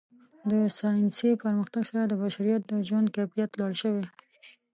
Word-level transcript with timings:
د 0.49 0.51
ساینسي 0.77 1.29
پرمختګ 1.43 1.83
سره 1.91 2.03
د 2.07 2.13
بشریت 2.23 2.61
د 2.67 2.73
ژوند 2.87 3.07
کیفیت 3.15 3.49
لوړ 3.59 3.71
شوی. 3.81 4.05